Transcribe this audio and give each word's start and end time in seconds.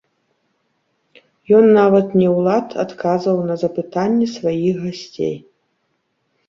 Ён 1.59 1.65
нават 1.79 2.07
не 2.21 2.27
ў 2.35 2.47
лад 2.47 2.67
адказваў 2.85 3.37
на 3.51 3.55
запытанні 3.67 4.27
сваіх 4.37 4.75
гасцей. 4.89 5.35